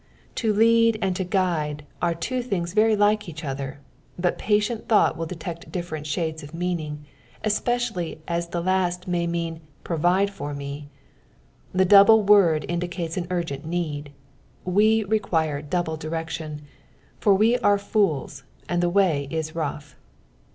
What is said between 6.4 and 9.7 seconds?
of meanmg, especially as the last may mean